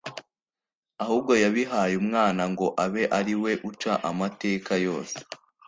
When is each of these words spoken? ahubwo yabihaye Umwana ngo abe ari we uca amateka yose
ahubwo 1.03 1.31
yabihaye 1.43 1.93
Umwana 2.03 2.43
ngo 2.51 2.67
abe 2.85 3.03
ari 3.19 3.33
we 3.43 3.51
uca 3.69 3.93
amateka 4.09 4.71
yose 4.85 5.17